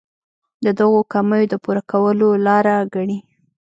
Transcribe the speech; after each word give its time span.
د 0.63 0.65
دغو 0.79 0.99
کمیو 1.13 1.49
د 1.51 1.55
پوره 1.63 1.81
کولو 1.91 2.29
لاره 2.45 2.75
ګڼي. 2.93 3.19